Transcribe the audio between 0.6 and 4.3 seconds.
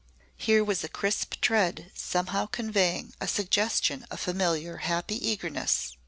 was a crisp tread somehow conveying a suggestion of